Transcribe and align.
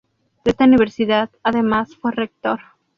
De 0.43 0.49
esta 0.49 0.65
universidad, 0.65 1.29
además, 1.43 1.95
fue 1.95 2.11
rector. 2.11 2.59